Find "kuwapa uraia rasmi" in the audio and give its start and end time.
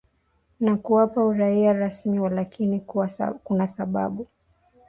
0.77-2.19